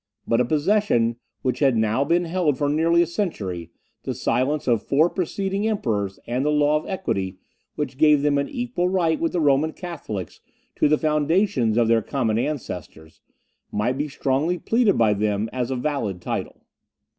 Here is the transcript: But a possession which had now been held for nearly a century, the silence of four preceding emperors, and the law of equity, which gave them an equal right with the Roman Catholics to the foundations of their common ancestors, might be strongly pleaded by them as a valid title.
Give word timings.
But 0.27 0.41
a 0.41 0.45
possession 0.45 1.17
which 1.43 1.59
had 1.59 1.77
now 1.77 2.03
been 2.03 2.25
held 2.25 2.57
for 2.57 2.67
nearly 2.67 3.03
a 3.03 3.05
century, 3.05 3.69
the 4.01 4.15
silence 4.15 4.67
of 4.67 4.81
four 4.81 5.11
preceding 5.11 5.67
emperors, 5.67 6.17
and 6.25 6.43
the 6.43 6.49
law 6.49 6.75
of 6.77 6.87
equity, 6.89 7.37
which 7.75 7.99
gave 7.99 8.23
them 8.23 8.39
an 8.39 8.49
equal 8.49 8.89
right 8.89 9.19
with 9.19 9.31
the 9.33 9.39
Roman 9.39 9.73
Catholics 9.73 10.41
to 10.77 10.87
the 10.89 10.97
foundations 10.97 11.77
of 11.77 11.87
their 11.87 12.01
common 12.01 12.39
ancestors, 12.39 13.21
might 13.71 13.95
be 13.95 14.07
strongly 14.07 14.57
pleaded 14.57 14.97
by 14.97 15.13
them 15.13 15.49
as 15.53 15.69
a 15.69 15.75
valid 15.75 16.19
title. 16.19 16.65